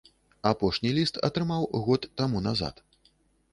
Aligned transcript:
Апошні 0.51 0.93
ліст 0.99 1.19
атрымаў 1.29 1.69
год 1.89 2.09
таму 2.21 2.43
назад. 2.49 2.85